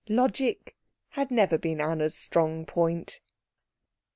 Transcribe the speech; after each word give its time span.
Logic 0.09 0.75
had 1.09 1.29
never 1.29 1.59
been 1.59 1.79
Anna's 1.79 2.15
strong 2.17 2.65
point. 2.65 3.21